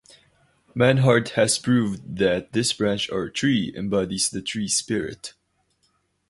[0.75, 5.35] Mannhardt has proved that this branch or tree embodies the tree-spirit.